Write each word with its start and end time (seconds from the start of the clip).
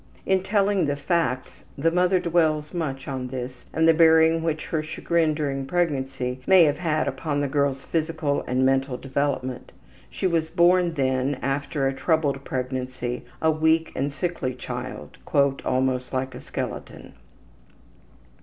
In 0.25 0.41
telling 0.41 0.87
the 0.87 0.95
facts, 0.95 1.63
the 1.77 1.91
mother 1.91 2.19
dwells 2.19 2.73
much 2.73 3.07
on 3.07 3.27
this 3.27 3.67
and 3.71 3.87
the 3.87 3.93
bearing 3.93 4.41
which 4.41 4.65
her 4.69 4.81
chagrin 4.81 5.35
during 5.35 5.67
pregnancy 5.67 6.39
may 6.47 6.63
have 6.63 6.79
had 6.79 7.07
upon 7.07 7.39
the 7.39 7.47
girl's 7.47 7.83
physical 7.83 8.41
and 8.47 8.65
mental 8.65 8.97
development. 8.97 9.71
She 10.09 10.25
was 10.25 10.49
born, 10.49 10.95
then, 10.95 11.35
after 11.43 11.87
a 11.87 11.93
troubled 11.93 12.43
pregnancy, 12.43 13.25
a 13.43 13.51
weak 13.51 13.91
and 13.95 14.11
sickly 14.11 14.55
child, 14.55 15.19
``almost 15.27 16.13
like 16.13 16.33
a 16.33 16.39
skeleton.'' 16.39 17.13